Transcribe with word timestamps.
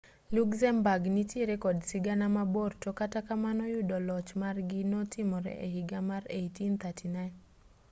luxembourg 0.35 1.03
nitiere 1.15 1.55
kod 1.65 1.77
sigana 1.89 2.25
mabor 2.35 2.71
to 2.81 2.89
kata 2.99 3.19
kamano 3.27 3.63
yudo 3.73 3.97
loch 4.07 4.29
margi 4.41 4.79
notimore 4.93 5.53
e 5.65 5.67
higa 5.75 5.99
mar 6.09 6.23
1839 6.23 7.31